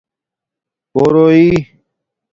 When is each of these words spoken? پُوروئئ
پُوروئئ 0.91 1.49